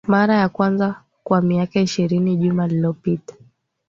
[0.07, 3.33] mara ya kwanza kwa miaka ishirini juma lililopita